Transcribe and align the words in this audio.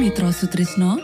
Mitra 0.00 0.32
Sutrisno. 0.32 0.96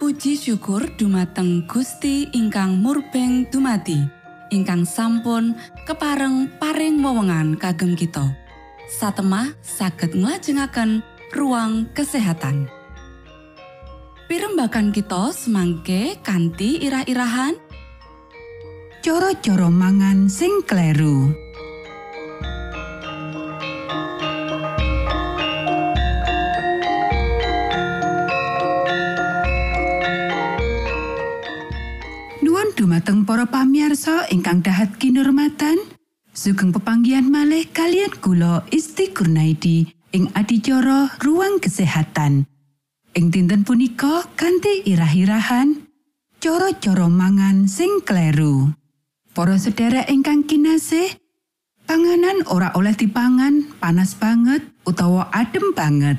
Puji 0.00 0.40
syukur 0.40 0.96
dumateng 0.96 1.68
Gusti 1.68 2.24
ingkang 2.32 2.80
murbeng 2.80 3.44
dumati 3.52 4.00
ingkang 4.48 4.88
sampun 4.88 5.52
kepareng 5.84 6.48
paring 6.56 7.04
wewenngan 7.04 7.52
kagem 7.60 7.92
kita. 7.92 8.32
Satemah 8.88 9.52
saged 9.60 10.16
nglajengaken 10.16 11.04
ruang 11.36 11.84
kesehatan. 11.92 12.72
Pirembakan 14.24 14.88
kita 14.96 15.28
semangke 15.36 16.16
kanthi 16.24 16.80
irah-irahan. 16.88 17.60
Cara-cara 19.04 19.68
mangan 19.68 20.32
sing 20.32 20.64
kleru 20.64 21.51
dumateng 32.82 33.22
para 33.22 33.46
pamiarsa 33.46 34.26
ingkang 34.34 34.58
dahat 34.58 34.98
kinurmatan 34.98 35.78
sugeng 36.34 36.74
pepanggian 36.74 37.30
malih 37.30 37.62
kalian 37.70 38.10
kula 38.18 38.66
Isti 38.74 39.14
Kurnaidi 39.14 39.86
ing 40.10 40.26
adicara 40.34 41.14
ruang 41.22 41.62
kesehatan. 41.62 42.42
Ing 43.14 43.30
dinten 43.30 43.62
punika 43.62 44.26
kanthi 44.34 44.82
irah-irahan 44.82 45.78
cara-cara 46.42 47.06
mangan 47.06 47.70
sing 47.70 48.02
kleru. 48.02 48.74
Para 49.30 49.54
sedherek 49.62 50.10
ingkang 50.10 50.42
kinasih 50.42 51.22
panganan 51.86 52.42
ora 52.50 52.74
oleh 52.74 52.98
dipangan 52.98 53.78
panas 53.78 54.18
banget 54.18 54.66
utawa 54.82 55.30
adem 55.30 55.70
banget. 55.70 56.18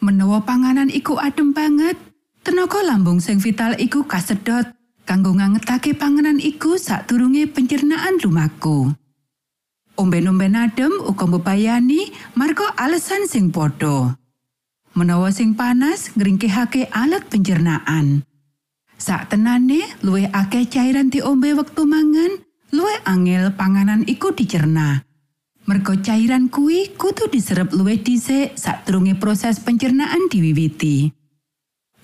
Menawa 0.00 0.40
panganan 0.40 0.88
iku 0.88 1.20
adem 1.20 1.52
banget 1.52 2.00
tenaga 2.40 2.80
lambung 2.80 3.20
sing 3.20 3.36
vital 3.36 3.76
iku 3.76 4.08
kasedot 4.08 4.72
kanggo 5.04 5.36
ngangetake 5.36 5.92
panganan 5.96 6.40
iku 6.40 6.80
sadurunge 6.80 7.48
pencernaan 7.48 8.18
lumaku. 8.20 8.92
Omben-omben 9.94 10.58
adem 10.58 10.90
uga 11.06 11.28
mbebayani 11.28 12.10
marga 12.34 12.74
alasan 12.74 13.30
sing 13.30 13.54
padha. 13.54 14.18
Menawa 14.96 15.30
sing 15.30 15.54
panas 15.54 16.10
ngringkehake 16.18 16.90
alat 16.90 17.28
pencernaan. 17.30 18.26
Sak 18.98 19.30
tenane 19.30 19.82
luwih 20.02 20.30
akeh 20.30 20.66
cairan 20.70 21.10
diombe 21.10 21.50
wektu 21.54 21.82
mangan, 21.86 22.42
luwih 22.72 22.98
angel 23.06 23.54
panganan 23.54 24.06
iku 24.06 24.32
dicerna. 24.34 25.02
Merga 25.66 25.98
cairan 25.98 26.46
kuwi 26.46 26.94
kudu 26.94 27.26
diserep 27.30 27.74
luwih 27.74 28.00
dhisik 28.02 28.54
sadurunge 28.54 29.18
proses 29.18 29.58
pencernaan 29.62 30.30
diwiwiti. 30.30 31.10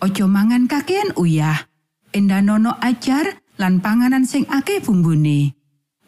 Ojo 0.02 0.24
mangan 0.26 0.64
kakean 0.66 1.12
uyah. 1.14 1.69
Endanono 2.12 2.76
ajar 2.80 3.38
lan 3.60 3.78
panganan 3.84 4.24
sing 4.24 4.48
akeh 4.48 4.80
bumbune. 4.80 5.54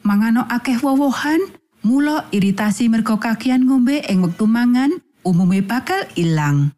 Mangano 0.02 0.42
akeh 0.50 0.82
wowohan, 0.82 1.38
mula 1.86 2.26
iritasi 2.34 2.90
merga 2.90 3.18
kakian 3.18 3.66
ngombe 3.66 4.02
ing 4.06 4.22
wektu 4.22 4.46
mangan 4.46 4.90
umume 5.22 5.62
bakal 5.62 6.02
ilang. 6.18 6.74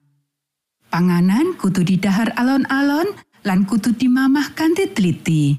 Panganan 0.93 1.57
kudu 1.57 1.83
didahar 1.83 2.33
alon-alon 2.37 3.09
lan 3.45 3.65
kudu 3.65 3.97
dimamah 3.97 4.53
kanthi 4.53 4.93
teliti. 4.93 5.57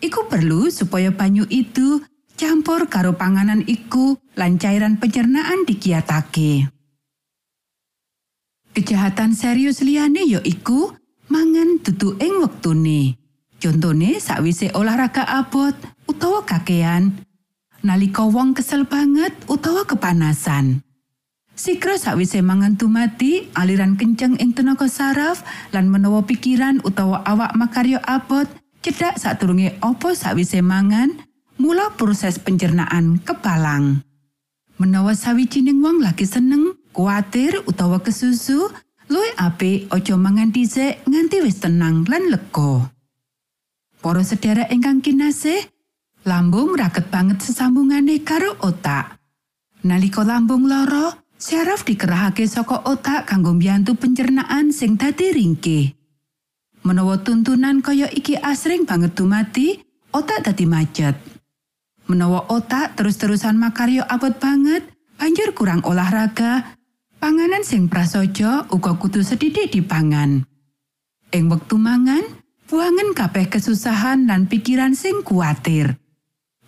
Iku 0.00 0.30
perlu 0.30 0.72
supaya 0.72 1.12
banyu 1.12 1.44
itu 1.52 2.00
campur 2.40 2.88
karo 2.88 3.12
panganan 3.12 3.60
iku 3.68 4.16
lan 4.38 4.56
cairan 4.56 4.96
pencernaan 4.96 5.68
dikiatake. 5.68 6.72
Kejahatan 8.70 9.34
serius 9.34 9.82
liyane 9.82 10.24
ya 10.24 10.40
iku 10.46 10.94
mangan 11.30 11.78
dudu 11.80 12.18
ing 12.18 12.42
wektune. 12.42 13.16
Contone 13.60 14.18
sakwise 14.18 14.72
olahraga 14.72 15.22
abot 15.28 15.76
utawa 16.08 16.42
kakean, 16.42 17.12
nalika 17.84 18.24
wong 18.24 18.56
kesel 18.56 18.88
banget 18.88 19.36
utawa 19.46 19.84
kepanasan. 19.84 20.80
Sikro 21.54 22.00
sakwise 22.00 22.40
mangan 22.40 22.80
tumati 22.80 23.52
aliran 23.52 24.00
kenceng 24.00 24.40
ing 24.40 24.56
tenaga 24.56 24.88
saraf 24.88 25.44
lan 25.76 25.92
menawa 25.92 26.24
pikiran 26.24 26.80
utawa 26.88 27.20
awak 27.28 27.52
makaryo 27.52 28.00
abot 28.00 28.48
cedak 28.80 29.20
sadurunge 29.20 29.76
opo 29.84 30.16
sakwise 30.16 30.64
mangan 30.64 31.20
mula 31.60 31.92
proses 32.00 32.40
pencernaan 32.40 33.20
kepalang. 33.20 34.00
Menawa 34.80 35.12
sawijining 35.12 35.84
wong 35.84 36.00
lagi 36.00 36.24
seneng, 36.24 36.72
kuatir 36.96 37.60
utawa 37.68 38.00
kesusu, 38.00 38.72
Luwih 39.10 39.34
apik 39.42 39.90
aja 39.90 40.14
mangan 40.14 40.54
dhisik 40.54 41.02
nganti 41.02 41.42
wis 41.42 41.58
tenang 41.58 42.06
lan 42.06 42.30
lega. 42.30 42.94
Para 43.98 44.22
sedherek 44.22 44.70
ingkang 44.70 45.02
kinasih, 45.02 45.66
lambung 46.22 46.78
raket 46.78 47.10
banget 47.10 47.42
sesambungane 47.42 48.22
karo 48.22 48.54
otak. 48.62 49.18
Nalika 49.82 50.22
lambung 50.22 50.70
lara, 50.70 51.20
Syaraf 51.40 51.88
dikerahake 51.88 52.44
saka 52.44 52.84
otak 52.84 53.24
kanggo 53.24 53.56
mbiyantu 53.56 53.96
pencernaan 53.96 54.76
sing 54.76 55.00
dadi 55.00 55.32
ringkih. 55.32 55.96
Menawa 56.84 57.16
tuntunan 57.24 57.80
kaya 57.80 58.12
iki 58.12 58.36
asring 58.36 58.84
banget 58.84 59.16
dumati, 59.16 59.80
otak 60.12 60.44
dadi 60.44 60.68
macet. 60.68 61.16
Menawa 62.12 62.44
otak 62.52 62.92
terus-terusan 62.92 63.56
makaryo 63.56 64.04
abot 64.04 64.36
banget, 64.36 64.84
banjur 65.16 65.56
kurang 65.56 65.80
olahraga, 65.88 66.76
panganan 67.20 67.62
sing 67.62 67.86
prasaja 67.86 68.66
uga 68.72 68.96
kudu 68.96 69.20
sedidik 69.20 69.70
dipangan. 69.70 70.42
Ing 71.30 71.44
wektu 71.52 71.78
mangan, 71.78 72.24
buangen 72.66 73.14
kabeh 73.14 73.46
kesusahan 73.46 74.26
lan 74.26 74.48
pikiran 74.50 74.96
sing 74.96 75.22
kuatir. 75.22 76.00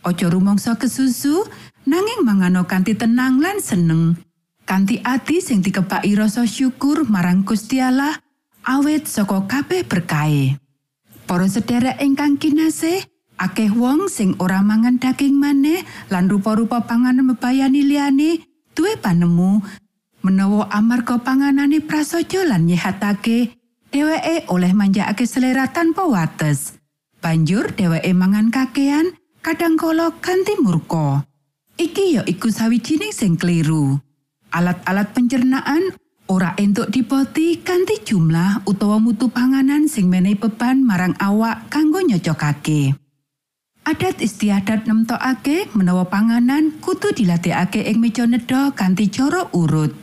Ojo 0.07 0.27
rumangsa 0.31 0.79
kesusu, 0.79 1.43
nanging 1.89 2.23
mangano 2.23 2.69
kanthi 2.69 2.95
tenang 2.95 3.41
lan 3.43 3.59
seneng. 3.59 4.15
Kanthi 4.63 5.03
ati 5.03 5.43
sing 5.43 5.65
dikepaki 5.65 6.15
rasa 6.15 6.47
syukur 6.47 7.03
marang 7.09 7.43
Gusti 7.43 7.83
Allah, 7.83 8.15
awet 8.63 9.11
saka 9.11 9.43
kabeh 9.51 9.83
berkahe. 9.83 10.61
Para 11.27 11.49
sedherek 11.51 11.99
ingkang 11.99 12.39
kinasih, 12.39 13.03
akeh 13.41 13.73
wong 13.75 14.07
sing 14.07 14.39
ora 14.39 14.63
mangan 14.63 15.03
daging 15.03 15.35
maneh 15.35 15.83
lan 16.13 16.31
rupa-rupa 16.31 16.87
panganan 16.87 17.35
bebayani 17.35 17.83
liyane 17.83 18.31
duwe 18.79 18.95
panemu 18.99 19.59
menawa 20.23 20.71
amarga 20.71 21.19
panganane 21.19 21.83
prasaja 21.83 22.47
lan 22.47 22.71
nyehatake 22.71 23.59
dheweke 23.93 24.49
oleh 24.49 24.73
manjakake 24.73 25.27
selera 25.29 25.69
tanpa 25.69 26.07
wates. 26.09 26.79
Banjur 27.23 27.71
dheweke 27.75 28.11
mangan 28.15 28.51
kakean 28.51 29.15
kadang 29.43 29.79
kala 29.79 30.11
ganti 30.19 30.59
murka. 30.59 31.27
Iki 31.79 32.05
ya 32.19 32.23
iku 32.27 32.49
sawijining 32.51 33.15
sing 33.15 33.35
kliru. 33.35 33.99
Alat-alat 34.53 35.15
pencernaan 35.15 35.95
ora 36.31 36.55
entuk 36.59 36.89
dipoti 36.89 37.63
kanthi 37.63 38.03
jumlah 38.05 38.63
utawa 38.69 39.03
mutu 39.03 39.31
panganan 39.31 39.87
sing 39.87 40.07
menehi 40.11 40.39
beban 40.39 40.83
marang 40.83 41.15
awak 41.19 41.71
kanggo 41.71 42.03
nyocokake. 42.03 42.95
Adat 43.83 44.23
istiadat 44.23 44.87
nemtokake 44.87 45.75
menawa 45.75 46.07
panganan 46.07 46.79
kudu 46.79 47.11
dilatihake 47.11 47.83
ing 47.83 47.99
meja 47.99 48.23
nedha 48.31 48.71
kanthi 48.71 49.11
cara 49.11 49.51
urut. 49.51 50.02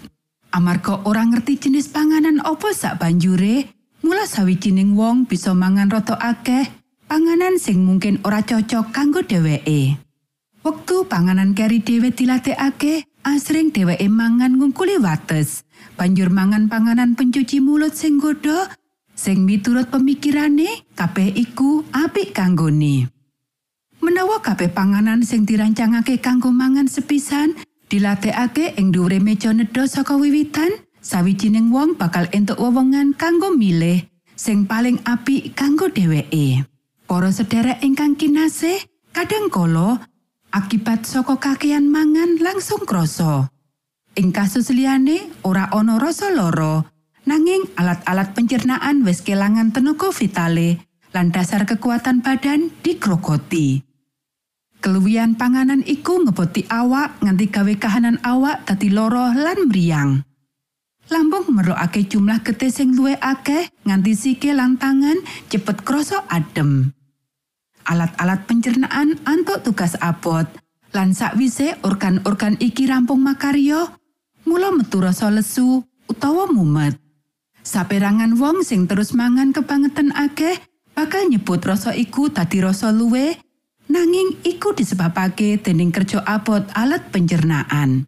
Amarga 0.49 1.05
ora 1.05 1.21
ngerti 1.29 1.61
jenis 1.61 1.93
panganan 1.93 2.41
apa 2.41 2.73
sak 2.73 2.97
banjure, 2.97 3.69
mula 4.01 4.25
sawijining 4.25 4.97
wong 4.97 5.29
bisa 5.29 5.53
mangan 5.53 5.93
rata 5.93 6.17
akeh 6.17 6.65
panganan 7.05 7.61
sing 7.61 7.85
mungkin 7.85 8.17
ora 8.25 8.41
cocok 8.41 8.89
kanggo 8.89 9.21
dheweke. 9.21 10.01
Wektu 10.65 11.05
panganan 11.05 11.53
keri 11.53 11.85
dhewe 11.85 12.09
dilatihake, 12.09 13.05
asring 13.21 13.69
dheweke 13.69 14.09
mangan 14.09 14.57
ngungkuli 14.57 14.97
wates. 14.97 15.61
Banjur 15.93 16.33
mangan 16.33 16.65
panganan 16.65 17.13
pencuci 17.13 17.61
mulut 17.61 17.93
sing 17.93 18.17
godho, 18.17 18.65
sing 19.13 19.45
miturut 19.45 19.93
pemikirane 19.93 20.89
kabeh 20.97 21.29
iku 21.37 21.85
apik 21.93 22.33
kanggone. 22.33 23.05
Menawa 24.01 24.41
kabeh 24.41 24.73
panganan 24.73 25.21
sing 25.21 25.45
dirancangake 25.45 26.17
kanggo 26.17 26.49
mangan 26.49 26.89
sepisan, 26.89 27.53
dilatihake 27.89 28.77
ing 28.77 28.93
dhuwure 28.93 29.17
meja 29.17 29.50
nedha 29.51 29.89
saka 29.89 30.15
wiwitan, 30.15 30.69
sawijining 31.01 31.74
wong 31.74 31.98
bakal 31.98 32.29
entuk 32.29 32.62
wewenngan 32.62 33.17
kanggo 33.17 33.51
milih 33.58 34.05
sing 34.38 34.69
paling 34.69 35.01
apik 35.03 35.58
kanggo 35.58 35.89
dheweke. 35.89 36.63
Para 37.10 37.34
sedherek 37.34 37.81
ingkang 37.81 38.13
kinasih, 38.13 38.77
kadang 39.12 39.50
kala 39.50 40.05
akibat 40.53 41.10
saka 41.10 41.41
kakean 41.41 41.89
mangan 41.89 42.38
langsung 42.38 42.86
krasa. 42.86 43.50
Ing 44.13 44.29
kasus 44.29 44.69
liyane 44.69 45.25
ora 45.41 45.67
ana 45.74 45.98
rasa 45.98 46.29
lara, 46.29 46.86
nanging 47.25 47.65
alat-alat 47.74 48.38
pencernaan 48.38 49.01
wis 49.01 49.25
kelangan 49.25 49.74
tenaga 49.74 50.13
vitale 50.13 50.86
lan 51.10 51.34
dasar 51.34 51.65
kekuatan 51.65 52.22
badan 52.22 52.69
dikrokoti. 52.86 53.88
Keluwihan 54.79 55.36
panganan 55.36 55.83
iku 55.83 56.24
ngeboti 56.24 56.63
awak 56.71 57.19
nganti 57.19 57.51
gawe 57.51 57.74
kahanan 57.75 58.15
awak 58.24 58.63
dadi 58.63 58.88
loro 58.88 59.27
lan 59.36 59.67
mriyang. 59.67 60.24
Lambung 61.12 61.51
merlokake 61.51 62.07
jumlah 62.07 62.39
getih 62.48 62.71
sing 62.71 62.95
luwih 62.95 63.19
akeh 63.19 63.67
nganti 63.83 64.15
sikil 64.15 64.55
lan 64.55 64.79
tangan 64.79 65.19
cepet 65.51 65.83
krasa 65.83 66.24
adem. 66.31 66.95
Alat-alat 67.91 68.48
pencernaan 68.48 69.19
antuk 69.27 69.67
tugas 69.67 70.00
abot 70.00 70.48
lan 70.95 71.12
sakwise 71.12 71.75
organ-organ 71.83 72.55
iki 72.63 72.88
rampung 72.88 73.19
makarya, 73.19 73.91
mula 74.48 74.71
metu 74.71 75.03
rasa 75.03 75.27
lesu 75.27 75.83
utawa 76.07 76.48
mumet. 76.48 76.95
Saperangan 77.67 78.31
wong 78.39 78.63
sing 78.63 78.88
terus 78.88 79.12
mangan 79.12 79.51
kebangetan 79.51 80.15
akeh 80.15 80.55
bakal 80.95 81.27
nyebut 81.27 81.59
rasa 81.67 81.91
iku 82.00 82.31
dadi 82.31 82.63
rasa 82.63 82.95
luwih 82.95 83.36
nanging 83.89 84.38
iku 84.46 84.72
disebabake 84.77 85.58
dening 85.60 85.89
kerja 85.89 86.22
abot 86.22 86.62
alat 86.77 87.10
pencernaan. 87.10 88.05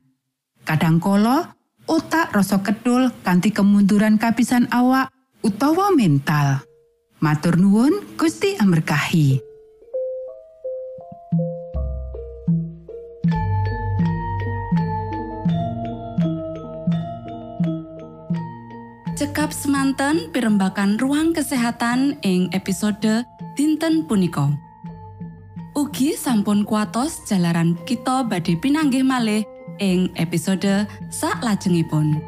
Kadangkala 0.62 1.58
otak 1.90 2.30
rasa 2.32 2.62
kedul 2.62 3.10
kanthi 3.26 3.50
kemunduran 3.50 4.22
kapisan 4.22 4.70
awak 4.70 5.10
utawa 5.42 5.90
mental. 5.90 6.62
Matur 7.18 7.58
nuwun 7.58 8.06
Gusti 8.16 8.58
amerkahi. 8.62 9.42
Cekap 19.22 19.54
semanten 19.54 20.34
pimbakan 20.34 20.98
ruang 20.98 21.30
kesehatan 21.30 22.18
ing 22.26 22.50
episode 22.58 23.22
dinten 23.54 24.10
punika. 24.10 24.71
Ugi 25.72 26.20
sampun 26.20 26.68
kuatos 26.68 27.24
jalaran 27.24 27.80
kita 27.88 28.28
badhe 28.28 28.60
pinanggih 28.60 29.08
malih 29.08 29.48
ing 29.80 30.12
episode 30.20 30.68
sak 31.08 31.40
lajengipun. 31.40 32.20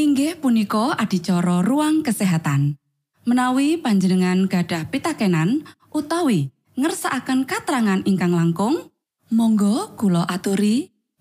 Inggih 0.00 0.40
punika 0.40 0.96
adicara 0.96 1.60
ruang 1.60 2.00
kesehatan. 2.00 2.80
Menawi 3.28 3.76
panjenengan 3.76 4.48
gadah 4.48 4.88
pitakenan 4.88 5.68
utawi 5.92 6.48
ngersakaken 6.80 7.44
katrangan 7.44 8.00
ingkang 8.08 8.32
langkung, 8.32 8.88
monggo 9.28 9.92
kula 10.00 10.24
aturi 10.24 10.95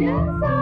dance. 0.00 0.59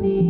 me. 0.00 0.29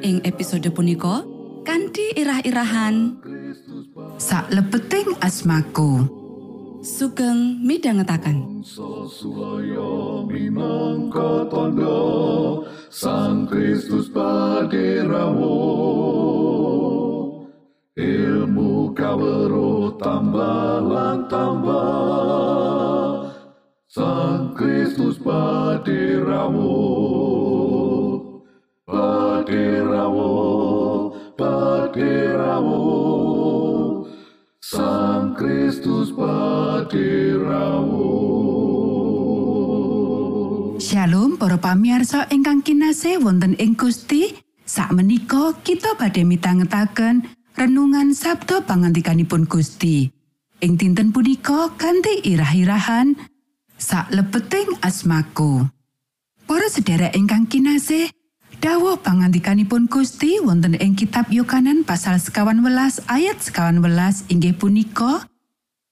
Ing 0.00 0.24
episode 0.24 0.64
punika 0.72 1.20
kanthi 1.62 2.16
irah-irahan. 2.16 3.20
Sak 4.16 4.48
lebeting 4.48 5.12
asmaku. 5.20 6.08
sugeng 6.80 7.60
minangka 7.60 8.08
tondo 11.52 12.64
Sang 12.88 13.44
Kristus 13.44 14.08
paderamu 14.08 15.60
Ilmu 18.00 18.96
kawero 18.96 19.92
tambah 20.00 20.80
tambah 21.28 23.28
Sang 23.84 24.56
Kristus 24.56 25.20
paderamu 25.20 26.88
Paderamu 29.50 31.10
Paderamu 31.34 32.86
Sang 34.62 35.34
Kristus 35.34 36.14
paderamu 36.14 38.14
Shalom 40.78 41.34
para 41.34 41.58
pamirsa 41.58 42.30
ingkang 42.30 42.62
kinasih 42.62 43.18
wonten 43.18 43.58
ing 43.58 43.74
Gusti. 43.74 44.38
Sakmenika 44.62 45.58
kita 45.66 45.98
badhe 45.98 46.22
mitangetaken 46.22 47.26
renungan 47.58 48.14
Sabda 48.14 48.62
pangantikanipun 48.62 49.50
Gusti. 49.50 50.14
Ing 50.62 50.78
dinten 50.78 51.10
punika 51.10 51.74
kanthi 51.74 52.22
irah-irahan 52.22 53.18
sak 53.74 54.14
lebeting 54.14 54.78
asmaku. 54.78 55.66
Para 56.46 56.70
sedherek 56.70 57.18
ingkang 57.18 57.50
kinasih, 57.50 58.14
dawuh 58.60 59.00
pangantikanipun 59.00 59.88
Gusti 59.88 60.36
wonten 60.38 60.76
ing 60.76 60.92
kitab 60.92 61.32
Yohanan 61.32 61.82
pasal 61.82 62.20
sekawan 62.20 62.60
welas 62.60 63.00
ayat 63.08 63.40
sekawan 63.40 63.80
welas 63.80 64.28
inggih 64.28 64.52
punika 64.52 65.24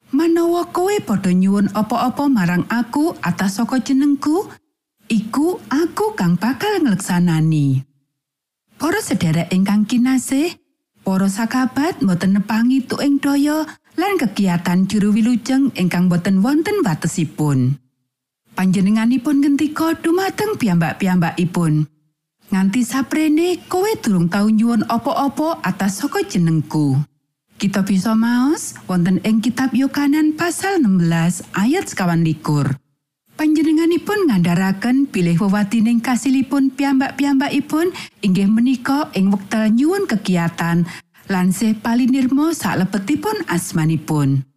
Manawa 0.08 0.72
kowe 0.72 0.96
padha 1.04 1.28
nyuwun 1.36 1.68
apa-apa 1.76 2.32
marang 2.32 2.64
aku 2.72 3.12
atas 3.20 3.60
saka 3.60 3.76
jenengku, 3.76 4.48
iku 5.04 5.60
aku 5.68 6.16
kang 6.16 6.40
bakal 6.40 6.80
ngleksanani. 6.80 7.84
Para 8.80 9.04
sedherek 9.04 9.52
ingkang 9.52 9.84
kinasih, 9.84 10.56
para 11.04 11.28
sakabat 11.28 12.00
boten 12.00 12.40
nepangi 12.40 12.88
tuing 12.88 13.20
daya 13.20 13.68
lan 14.00 14.16
kegiatan 14.16 14.88
juru 14.88 15.12
wilujeng 15.12 15.76
ingkang 15.76 16.08
boten 16.08 16.40
wonten 16.40 16.80
watesipun. 16.80 17.76
Panjenenganipun 18.56 19.44
ngendika 19.44 19.92
dumateng 20.00 20.56
piyambak-piyambakipun. 20.56 21.97
Nganti 22.48 22.80
saprene 22.80 23.60
kowe 23.68 23.92
durung 24.00 24.32
tau 24.32 24.48
nyuwun 24.48 24.88
apa-apa 24.88 25.60
atas 25.60 26.00
saka 26.00 26.24
jenengku. 26.24 26.96
Kita 27.60 27.84
bisa 27.84 28.16
maos 28.16 28.72
wonten 28.88 29.20
ing 29.20 29.44
kitab 29.44 29.76
Yohanan 29.76 30.32
pasal 30.32 30.80
16 30.80 31.44
ayat 31.52 31.84
sekawan 31.84 32.24
likur. 32.24 32.80
Panjenenganipun 33.36 34.32
ngandharaken 34.32 35.12
bilih 35.12 35.36
wewatining 35.44 36.00
kasilipun 36.00 36.72
piyambak-piyambakipun 36.72 37.92
inggih 38.24 38.48
menika 38.48 39.12
ing 39.12 39.28
wekdal 39.28 39.68
nyuwun 39.68 40.08
kegiatan 40.08 40.88
lan 41.28 41.52
sih 41.52 41.76
palinirmo 41.76 42.56
salebetipun 42.56 43.44
asmanipun. 43.44 44.48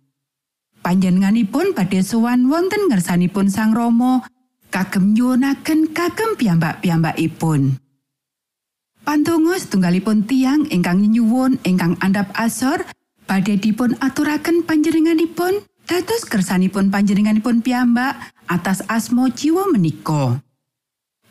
Panjenenganipun 0.79 1.75
badhe 1.75 1.99
sowan 2.07 2.47
wonten 2.47 2.87
ngersanipun 2.87 3.51
Sang 3.51 3.75
Rama 3.75 4.23
kagem 4.71 5.11
nyuwunaken 5.11 5.91
kagem 5.91 6.39
piyambak-piyambakipun. 6.39 7.80
Pantungo 9.01 9.57
setunggalipun 9.57 10.29
tiang 10.29 10.69
ingkang 10.69 11.01
nyuwun 11.01 11.57
ingkang 11.65 11.97
andhap 12.05 12.29
asor 12.37 12.85
badhe 13.25 13.57
dipun 13.57 13.97
aturaken 13.97 14.61
panjenenganipun 14.61 15.65
dados 15.89 16.23
kersanipun 16.29 16.93
panjenenganipun 16.93 17.65
piyambak 17.65 18.13
atas 18.45 18.85
asmo 18.85 19.25
jiwa 19.33 19.65
menika. 19.73 20.37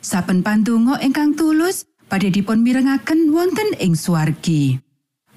Saben 0.03 0.43
pantungo 0.43 0.99
ingkang 0.99 1.39
tulus 1.39 1.87
badhe 2.11 2.27
dipun 2.27 2.59
mirengaken 2.59 3.31
wonten 3.31 3.71
ing 3.79 3.95
swargi. 3.95 4.75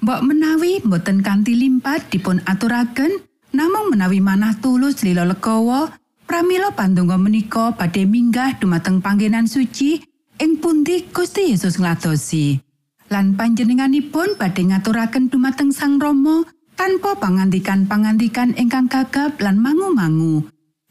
Mbok 0.03 0.21
menawi 0.27 0.83
boten 0.83 1.23
kanthi 1.23 1.55
limpat 1.55 2.11
dipun 2.11 2.43
aturaken 2.45 3.23
namung 3.55 3.95
menawi 3.95 4.19
manah 4.19 4.59
tulus 4.59 5.07
lila 5.07 5.23
legawa 5.23 5.95
pramila 6.27 6.75
pandonga 6.75 7.15
menika 7.15 7.71
badhe 7.79 8.03
minggah 8.03 8.59
dumateng 8.59 8.99
panggenan 8.99 9.47
suci 9.47 10.03
ing 10.39 10.59
pundi 10.59 11.07
Gusti 11.11 11.53
Yesus 11.55 11.79
ngladosi. 11.79 12.59
Lan 13.13 13.37
panjenenganipun 13.37 14.41
badhe 14.41 14.65
ngaturaken 14.67 15.29
dumateng 15.29 15.71
Sang 15.71 16.01
Rama 16.01 16.43
tanpa 16.75 17.15
pangandikan-pangandikan 17.21 18.57
ingkang 18.59 18.91
gagap 18.91 19.39
lan 19.39 19.61
mangu-mangu. 19.61 20.49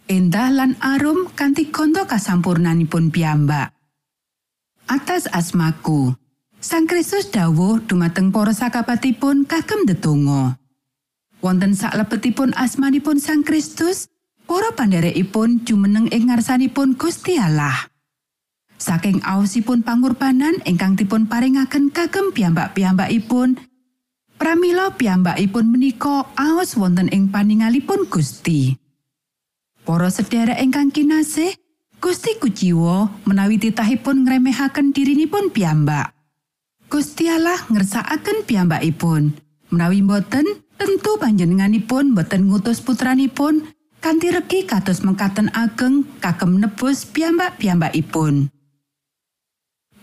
Endah 0.08 0.51
lan 0.51 0.75
arum 0.84 1.32
kanthi 1.32 1.71
kondo 1.71 2.03
kasampurnanipun 2.03 3.10
piyambak. 3.10 3.71
Atas 4.88 5.32
asmaku, 5.32 6.12
Sang 6.63 6.88
Kristus 6.88 7.32
dawuh 7.32 7.84
dumateng 7.84 8.32
para 8.32 8.56
sakabatipun 8.56 9.47
kagem 9.47 9.84
ndedonga. 9.84 10.60
Wonten 11.43 11.75
saklebetipun 11.75 12.56
asmanipun 12.56 13.19
Sang 13.19 13.43
Kristus, 13.43 14.08
para 14.47 14.71
pandherekipun 14.75 15.63
jumeneng 15.67 16.08
ing 16.12 16.32
ngarsanipun 16.32 16.95
Gusti 16.95 17.39
Allah. 17.39 17.92
Saking 18.77 19.23
aosipun 19.23 19.86
pangurbanan 19.86 20.59
ingkang 20.67 20.99
dipun 20.99 21.29
paringaken 21.29 21.93
kagem 21.93 22.36
piyambak-piyambakipun, 22.36 23.55
pramila 24.36 24.91
piyambakipun 24.93 25.71
menika 25.71 26.27
aos 26.36 26.75
wonten 26.75 27.07
ing 27.13 27.31
paningalipun 27.31 28.09
Gusti. 28.12 28.75
Para 29.83 30.07
sedherek 30.12 30.59
ingkang 30.59 30.91
kinasih, 30.91 31.55
Gusti 32.03 32.36
kuciwa 32.36 33.07
menawi 33.23 33.55
titahipun 33.55 34.27
ngremehaken 34.27 34.91
dirinipun 34.91 35.55
piyambak. 35.55 36.12
Gusti 36.91 37.31
Allah 37.31 37.63
ngersakaken 37.71 38.43
piyambakipun. 38.43 39.31
Menawi 39.71 40.03
boten, 40.03 40.45
tentu 40.75 41.15
panjenenganipun 41.17 42.13
boten 42.13 42.51
ngutus 42.51 42.83
putranipun 42.83 43.65
kanthi 44.03 44.36
regi 44.36 44.67
kados 44.67 44.99
mengkaten 45.01 45.47
ageng 45.55 46.03
kagem 46.19 46.59
nebus 46.59 47.07
piyambak-piyambakipun. 47.07 48.51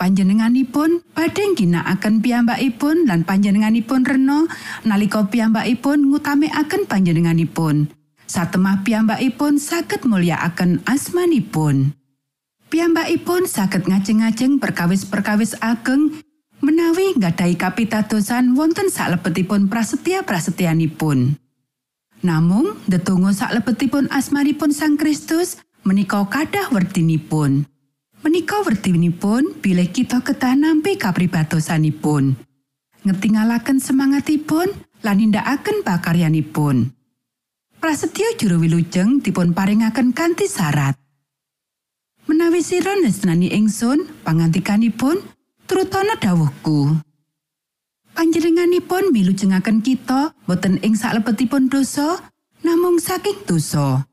Panjenenganipun 0.00 1.04
badhe 1.12 1.44
ginakaken 1.52 2.24
piyambakipun 2.24 3.04
lan 3.04 3.28
panjenenganipun 3.28 4.08
rena 4.08 4.48
nalika 4.88 5.28
piyambakipun 5.28 6.08
ngutamekaken 6.08 6.88
panjenenganipun. 6.88 7.92
Satemah 8.24 8.80
piyambakipun 8.80 9.60
saged 9.60 10.08
mulyakaken 10.08 10.80
asmanipun. 10.88 11.92
Piyambakipun 12.72 13.44
saged 13.44 13.84
ngajeng-ajeng 13.84 14.56
perkawis-perkawis 14.56 15.60
ageng 15.60 16.22
menawi 16.64 17.18
nggadahi 17.18 17.58
kapitadosan 17.60 18.56
wonten 18.56 18.88
salebetipun 18.88 19.68
prasetya-prasetyanipun. 19.68 21.36
Namung 22.22 22.78
ndedonga 22.86 23.34
salebetipun 23.34 24.06
asmanipun 24.14 24.70
Sang 24.70 24.94
Kristus 24.94 25.58
menika 25.82 26.22
kadah 26.28 26.70
werdinipun. 26.70 27.69
Menika 28.20 28.61
werdinipun 28.61 29.64
bilih 29.64 29.88
kita 29.88 30.20
ketah 30.20 30.52
nampi 30.52 31.00
kapribadosanipun. 31.00 32.37
Ngetingalaken 33.00 33.80
semangatipun 33.80 34.68
lan 35.00 35.16
nindakaken 35.24 35.80
pakaryanipun. 35.80 36.92
Prasetyo 37.80 38.37
juru 38.37 38.61
wilujeng 38.61 39.24
dipun 39.24 39.56
paringaken 39.56 40.12
kanthi 40.12 40.44
syarat. 40.44 41.00
Menawi 42.28 42.61
sira 42.61 42.92
nesnani 43.00 43.56
ingsun, 43.56 44.04
pangantikanipun 44.20 45.24
turutana 45.64 46.20
dawuhku. 46.20 47.00
Panjenenganipun 48.12 49.16
milujengaken 49.16 49.80
kita 49.80 50.37
boten 50.44 50.76
ing 50.85 50.92
salebetipun 50.92 51.72
dosa, 51.72 52.20
namung 52.61 53.00
saking 53.00 53.48
dosa. 53.48 54.10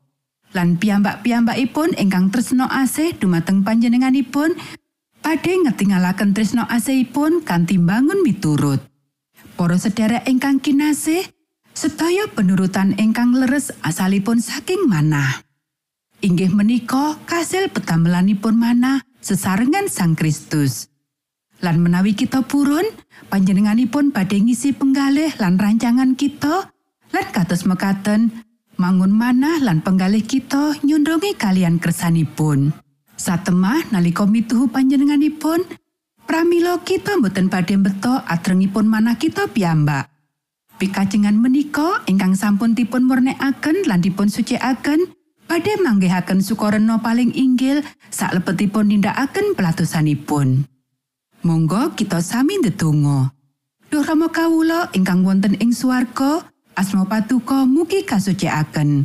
Lan 0.56 0.80
piyambak-piyambakipun 0.80 1.96
ingkang 2.00 2.32
tresno 2.32 2.64
asih 2.68 3.12
dumateng 3.16 3.60
panjenenganipun 3.66 4.56
badhe 5.20 5.52
ngetingalaken 5.60 6.32
tresno 6.32 6.64
asihipun 6.68 7.44
kanthi 7.44 7.76
bangun 7.76 8.24
miturut. 8.24 8.80
Para 9.58 9.76
sedherek 9.76 10.24
ingkang 10.30 10.62
kinasih, 10.62 11.26
sedaya 11.74 12.30
penurutan 12.30 12.94
ingkang 12.96 13.34
leres 13.34 13.74
asalipun 13.82 14.38
saking 14.38 14.86
manah. 14.86 15.42
Inggih 16.22 16.50
menika 16.50 17.18
kasil 17.26 17.70
petamelanipun 17.70 18.54
manah 18.58 19.02
sesarengan 19.22 19.86
Sang 19.86 20.18
Kristus. 20.18 20.90
Lan 21.58 21.82
menawi 21.82 22.14
kita 22.14 22.46
purun, 22.46 22.86
panjenenganipun 23.30 24.14
badhe 24.14 24.38
ngisi 24.38 24.74
penggalih 24.74 25.34
lan 25.42 25.58
rancangan 25.58 26.14
kita, 26.14 26.70
lan 27.10 27.26
kados 27.34 27.66
mekaten 27.66 28.47
mangun 28.78 29.10
manah 29.10 29.58
lan 29.58 29.82
penggalih 29.82 30.22
kita 30.22 30.78
nyundungi 30.86 31.34
kalian 31.34 31.82
kersanipun. 31.82 32.70
Satemah 33.18 33.90
nalika 33.90 34.22
mituhu 34.24 34.70
panjenenganipun, 34.70 35.66
pramila 36.24 36.78
kita 36.86 37.18
boten 37.18 37.50
badhe 37.50 37.74
beto 37.74 38.22
atrengipun 38.30 38.86
manah 38.86 39.18
kita 39.18 39.50
piyambak. 39.50 40.06
Pikajengan 40.78 41.34
menika 41.34 42.06
ingkang 42.06 42.38
sampun 42.38 42.78
dipun 42.78 43.02
murnekaken 43.10 43.90
lan 43.90 43.98
dipun 43.98 44.30
sucikaken 44.30 45.10
badhe 45.50 45.74
manggihaken 45.82 46.38
sukareno 46.38 47.02
paling 47.02 47.34
inggil 47.34 47.82
saklebetipun 48.14 48.94
nindakaken 48.94 49.58
pelatusanipun. 49.58 50.70
Monggo 51.42 51.98
kita 51.98 52.22
sami 52.22 52.62
ndedonga. 52.62 53.34
Duh 53.90 54.06
Rama 54.06 54.30
kawula 54.30 54.94
ingkang 54.94 55.26
wonten 55.26 55.58
ing 55.58 55.74
swarga, 55.74 56.46
asma 56.78 57.10
patuko 57.10 57.66
mugi 57.66 58.06
kasucikaken. 58.06 59.02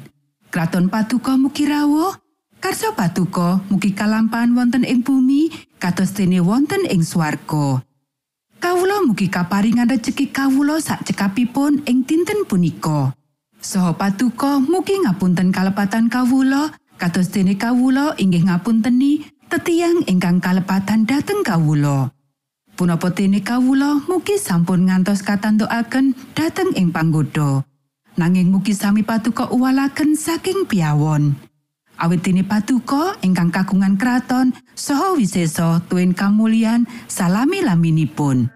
Kraton 0.53 0.93
patuko 0.93 1.33
mugi 1.41 1.65
rawuh, 1.65 2.13
karso 2.61 2.93
patuko 2.93 3.65
mugi 3.73 3.97
kalampahan 3.97 4.53
wonten 4.53 4.85
ing 4.85 5.01
bumi 5.01 5.49
kados 5.81 6.13
dene 6.13 6.37
wonten 6.37 6.85
ing 6.85 7.01
swarga. 7.01 7.81
Kawula 8.61 9.01
mugi 9.01 9.27
kaparingan 9.27 9.89
rejeki 9.89 10.29
kawula 10.29 10.77
sak 10.77 11.01
cekapipun 11.09 11.81
ing 11.89 12.05
dinten 12.05 12.45
punika. 12.45 13.17
Saha 13.57 13.97
patuko 13.97 14.61
mugi 14.61 15.01
ngapunten 15.01 15.49
kalepatan 15.49 16.13
kawula 16.13 16.69
kados 17.01 17.33
dene 17.33 17.57
kawula 17.57 18.13
inggih 18.21 18.45
ngapunteni 18.45 19.25
tetiang 19.49 20.05
ingkang 20.05 20.37
kalepatan 20.37 21.09
dhateng 21.09 21.41
kawula. 21.41 22.13
Punapa 22.73 23.13
dene 23.13 23.45
kawula 23.45 24.01
mugi 24.09 24.41
sampun 24.41 24.89
ngantos 24.89 25.21
katantukaken 25.21 26.17
dhateng 26.33 26.73
ing 26.73 26.89
panggoda. 26.89 27.61
Nanging 28.17 28.49
mugi 28.49 28.73
sami 28.73 29.05
patuko 29.05 29.45
uwalaken 29.53 30.17
saking 30.17 30.65
piawon. 30.65 31.37
Awit 32.01 32.25
dene 32.25 32.41
patuko 32.41 33.13
ingkang 33.21 33.53
kagungan 33.53 33.93
kraton 33.93 34.57
saha 34.73 35.13
wisesa 35.13 35.85
tuwin 35.85 36.17
kamulyan 36.17 36.89
salami 37.05 37.61
laminipun. 37.61 38.49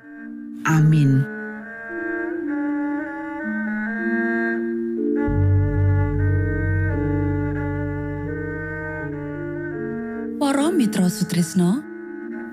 Amin. 0.65 1.21
Para 10.41 10.73
Mitra 10.73 11.05
Sutrisno 11.05 11.96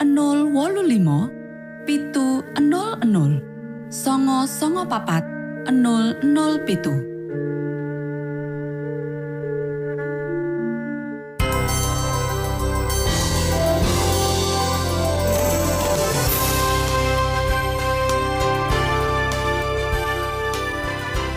025 0.00 1.84
pitu 1.84 2.40
00 2.56 3.90
songo 3.90 4.46
songo 4.48 4.82
papat 4.88 5.24
00 5.68 6.64
pitu 6.64 6.94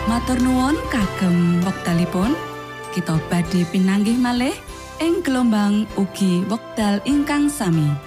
Matur 0.06 0.38
nuwun 0.40 0.78
kagem 0.88 1.60
wektalipun 1.60 2.32
kita 2.96 3.20
badhe 3.28 3.68
pinanggih 3.68 4.16
malih 4.16 4.56
ing 4.96 5.20
gelombang 5.20 5.84
ugi 6.00 6.40
wekdal 6.48 7.04
ingkang 7.04 7.52
sami. 7.52 8.05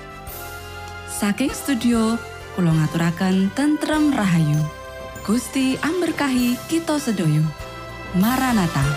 Saking 1.19 1.51
studio 1.51 2.15
kula 2.55 2.71
ngaturaken 2.71 3.51
tentrem 3.51 4.15
rahayu. 4.15 4.55
Gusti 5.27 5.75
amberkahi 5.75 6.55
kita 6.71 6.95
sedaya. 6.95 7.43
Maranata. 8.15 8.87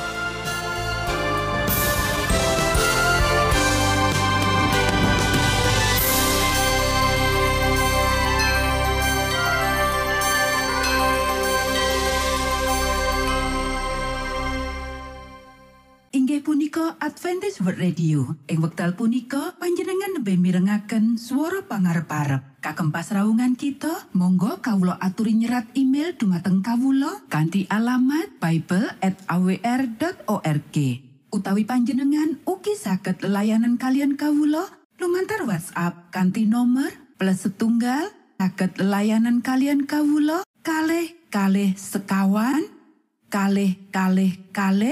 Inggih 16.15 16.39
Adventist 17.03 17.61
World 17.67 17.83
Radio. 17.83 18.39
Ing 18.47 18.63
wekdal 18.63 18.95
punika 18.95 19.59
panjenengan 19.59 19.92
lebih 20.23 20.39
mirengaken 20.39 21.19
swara 21.19 21.67
pangarep-arep. 21.67 22.63
Kagem 22.63 22.95
pasraungan 22.95 23.59
kita, 23.59 24.07
monggo 24.15 24.63
kawula 24.63 24.95
aturi 25.03 25.35
nyerat 25.35 25.67
email 25.75 26.15
dumateng 26.15 26.63
kawula 26.63 27.27
kanthi 27.27 27.67
alamat 27.67 28.31
bible@awr.org. 28.39 30.77
Utawi 31.35 31.67
panjenengan 31.67 32.39
ugi 32.47 32.79
saged 32.79 33.27
layanan 33.27 33.75
kalian 33.83 34.15
kawula 34.15 34.63
lumantar 35.03 35.43
WhatsApp 35.43 36.15
kanthi 36.15 36.47
nomor 36.47 36.95
plus 37.19 37.43
setunggal 37.43 38.15
saged 38.39 38.79
layanan 38.79 39.43
kalian 39.43 39.91
kawula 39.91 40.47
kalih 40.63 41.19
kalih 41.35 41.75
sekawan 41.75 42.63
kalih 43.27 43.75
kalih 43.91 44.39
kalih 44.55 44.87